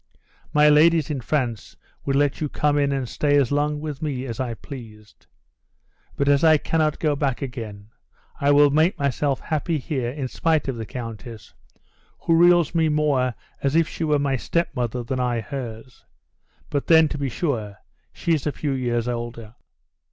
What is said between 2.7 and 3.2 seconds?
in and